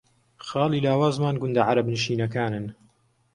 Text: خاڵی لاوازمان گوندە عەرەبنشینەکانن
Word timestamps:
خاڵی 0.47 0.79
لاوازمان 0.85 1.35
گوندە 1.41 1.61
عەرەبنشینەکانن 1.67 2.65